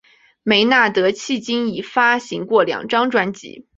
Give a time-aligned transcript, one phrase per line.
[0.41, 3.67] 梅纳德迄今已发行过两张专辑。